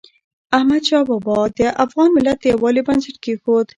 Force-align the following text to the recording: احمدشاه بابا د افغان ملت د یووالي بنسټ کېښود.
احمدشاه 0.57 1.03
بابا 1.09 1.37
د 1.59 1.61
افغان 1.83 2.09
ملت 2.17 2.37
د 2.41 2.45
یووالي 2.53 2.81
بنسټ 2.87 3.15
کېښود. 3.23 3.67